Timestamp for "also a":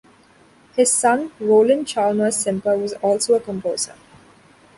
3.03-3.39